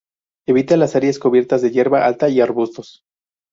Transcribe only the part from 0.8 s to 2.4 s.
áreas cubiertas de hierba alta